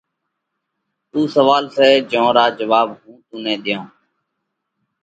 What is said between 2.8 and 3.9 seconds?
ھُون تو نئين ۮيون۔